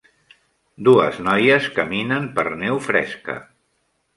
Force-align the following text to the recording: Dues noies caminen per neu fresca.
Dues 0.87 1.19
noies 1.27 1.67
caminen 1.77 2.27
per 2.39 2.47
neu 2.63 2.81
fresca. 2.87 3.37